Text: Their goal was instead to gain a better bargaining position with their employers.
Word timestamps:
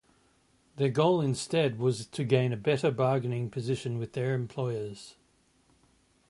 Their 0.77 0.89
goal 0.89 1.17
was 1.19 1.27
instead 1.27 1.77
to 1.77 2.23
gain 2.23 2.51
a 2.51 2.57
better 2.57 2.89
bargaining 2.89 3.51
position 3.51 3.99
with 3.99 4.13
their 4.13 4.33
employers. 4.33 5.15